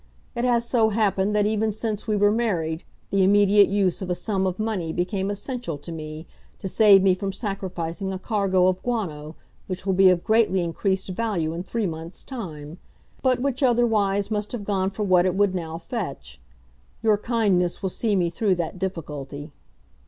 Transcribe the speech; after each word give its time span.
It 0.33 0.45
has 0.45 0.67
so 0.67 0.89
happened 0.89 1.35
that 1.35 1.45
even 1.45 1.71
since 1.71 2.07
we 2.07 2.15
were 2.15 2.31
married 2.31 2.83
the 3.11 3.23
immediate 3.23 3.67
use 3.69 4.01
of 4.01 4.09
a 4.09 4.15
sum 4.15 4.47
of 4.47 4.57
money 4.57 4.91
became 4.91 5.29
essential 5.29 5.77
to 5.77 5.91
me 5.91 6.25
to 6.57 6.67
save 6.67 7.03
me 7.03 7.13
from 7.13 7.31
sacrificing 7.31 8.11
a 8.11 8.17
cargo 8.17 8.65
of 8.65 8.81
guano 8.81 9.35
which 9.67 9.85
will 9.85 9.93
be 9.93 10.09
of 10.09 10.23
greatly 10.23 10.61
increased 10.63 11.09
value 11.09 11.53
in 11.53 11.61
three 11.61 11.85
months' 11.85 12.23
time, 12.23 12.79
but 13.21 13.41
which 13.43 13.61
otherwise 13.61 14.31
must 14.31 14.53
have 14.53 14.63
gone 14.65 14.89
for 14.89 15.03
what 15.03 15.27
it 15.27 15.35
would 15.35 15.53
now 15.53 15.77
fetch. 15.77 16.41
Your 17.03 17.19
kindness 17.19 17.83
will 17.83 17.89
see 17.91 18.15
me 18.15 18.31
through 18.31 18.55
that 18.55 18.79
difficulty. 18.79 19.51